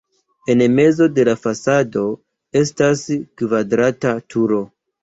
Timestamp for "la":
1.29-1.35, 3.17-3.23